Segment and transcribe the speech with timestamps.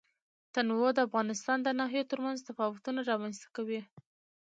[0.53, 3.81] تنوع د افغانستان د ناحیو ترمنځ تفاوتونه رامنځ ته کوي.